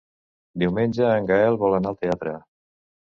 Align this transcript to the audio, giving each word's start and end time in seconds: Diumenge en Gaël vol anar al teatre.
Diumenge 0.63 1.11
en 1.17 1.29
Gaël 1.33 1.59
vol 1.65 1.77
anar 1.81 1.93
al 1.93 2.01
teatre. 2.07 2.35